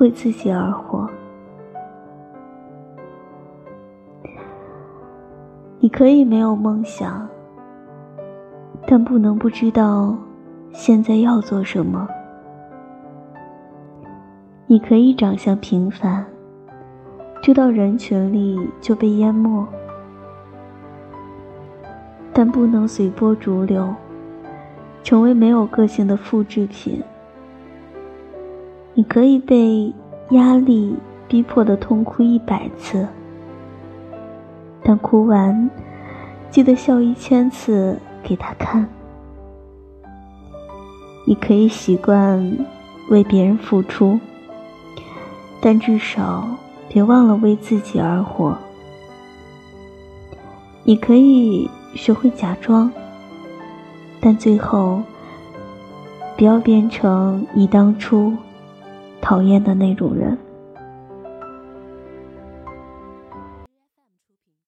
[0.00, 1.08] 为自己而活。
[5.78, 7.28] 你可以没有梦想，
[8.86, 10.16] 但不能不知道
[10.72, 12.08] 现在要做什么。
[14.66, 16.24] 你可以长相平凡，
[17.42, 19.66] 知道人群里就被淹没，
[22.32, 23.94] 但不能随波逐流，
[25.02, 27.02] 成为没有个性的复制品。
[29.00, 29.90] 你可以被
[30.32, 30.94] 压力
[31.26, 33.08] 逼迫的痛哭一百次。
[34.82, 35.70] 但哭完，
[36.50, 38.86] 记得笑一千次给他看。
[41.24, 42.58] 你可以习惯
[43.08, 44.20] 为别人付出，
[45.62, 46.46] 但至少
[46.86, 48.54] 别忘了为自己而活。
[50.84, 52.92] 你可以学会假装，
[54.20, 55.00] 但最后
[56.36, 58.36] 不要变成你当初
[59.20, 60.36] 讨厌的那种人。